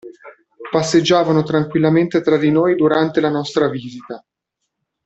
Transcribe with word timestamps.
Passeggiavano 0.71 1.43
tranquillamente 1.43 2.21
tra 2.21 2.35
di 2.37 2.49
noi 2.49 2.73
durante 2.75 3.21
la 3.21 3.29
nostra 3.29 3.69
visita. 3.69 4.25